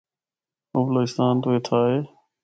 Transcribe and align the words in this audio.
او 0.73 0.79
بلوچستان 0.87 1.33
تو 1.43 1.49
اِتھا 1.55 1.77
آئے۔ 1.85 1.99